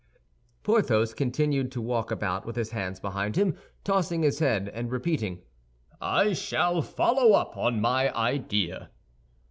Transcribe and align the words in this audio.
Porthos 0.63 1.13
continued 1.13 1.71
to 1.73 1.79
walk 1.79 2.09
about 2.09 2.43
with 2.43 2.55
his 2.55 2.71
hands 2.71 2.99
behind 2.99 3.35
him, 3.35 3.55
tossing 3.83 4.23
his 4.23 4.39
head 4.39 4.67
and 4.69 4.91
repeating, 4.91 5.43
"I 6.01 6.33
shall 6.33 6.81
follow 6.81 7.33
up 7.33 7.55
on 7.55 7.79
my 7.79 8.11
idea." 8.15 8.89